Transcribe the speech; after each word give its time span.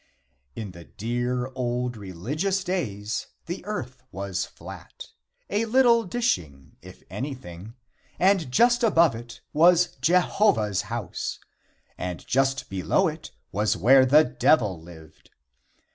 V. 0.55 0.61
In 0.63 0.71
the 0.71 0.85
dear 0.85 1.49
old 1.53 1.95
religious 1.95 2.63
days 2.63 3.27
the 3.45 3.63
earth 3.65 4.01
was 4.11 4.47
flat 4.47 5.09
a 5.47 5.65
little 5.65 6.05
dishing, 6.05 6.75
if 6.81 7.03
anything 7.11 7.75
and 8.19 8.51
just 8.51 8.81
above 8.83 9.13
it 9.13 9.41
was 9.53 9.97
Jehovah's 10.01 10.85
house, 10.89 11.37
and 11.99 12.25
just 12.25 12.67
below 12.67 13.07
it 13.07 13.29
was 13.51 13.77
where 13.77 14.03
the 14.03 14.23
Devil 14.23 14.81
lived. 14.81 15.29